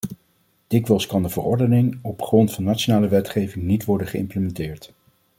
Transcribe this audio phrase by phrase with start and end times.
[0.67, 4.93] Dikwijls kan de verordening op grond van nationale wetgeving niet worden geïmplementeerd.